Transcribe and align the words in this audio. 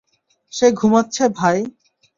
সে 0.53 0.67
ঘুমাচ্ছে 0.71 1.23
ভাই। 1.37 1.57